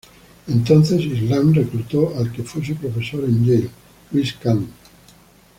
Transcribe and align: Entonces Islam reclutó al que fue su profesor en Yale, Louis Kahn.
Entonces 0.47 0.99
Islam 1.05 1.53
reclutó 1.53 2.17
al 2.17 2.31
que 2.31 2.41
fue 2.41 2.65
su 2.65 2.73
profesor 2.73 3.23
en 3.23 3.45
Yale, 3.45 3.69
Louis 4.11 4.33
Kahn. 4.33 4.67